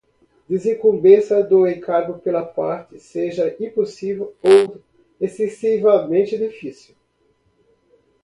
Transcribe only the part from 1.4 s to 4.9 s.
do encargo pela parte seja impossível ou